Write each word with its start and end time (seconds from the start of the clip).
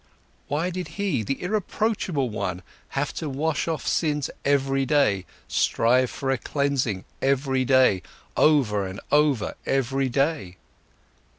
Why 0.47 0.71
did 0.71 0.87
he, 0.97 1.21
the 1.21 1.39
irreproachable 1.43 2.31
one, 2.31 2.63
have 2.97 3.13
to 3.13 3.29
wash 3.29 3.67
off 3.67 3.85
sins 3.85 4.31
every 4.43 4.83
day, 4.83 5.27
strive 5.47 6.09
for 6.09 6.31
a 6.31 6.39
cleansing 6.39 7.05
every 7.21 7.65
day, 7.65 8.01
over 8.35 8.87
and 8.87 8.99
over 9.11 9.53
every 9.67 10.09
day? 10.09 10.57